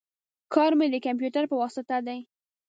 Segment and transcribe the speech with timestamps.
[0.53, 2.19] کار می د کمپیوټر په واسطه دی